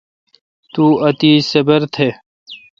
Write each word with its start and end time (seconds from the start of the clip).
تو 0.73 0.83
اتیش 1.07 1.41
صبر 1.51 1.81
تہ۔ 1.93 2.07